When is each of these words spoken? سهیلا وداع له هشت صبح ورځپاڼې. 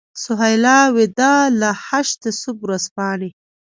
سهیلا 0.23 0.79
وداع 0.97 1.41
له 1.61 1.69
هشت 1.87 2.21
صبح 2.41 2.61
ورځپاڼې. 2.63 3.29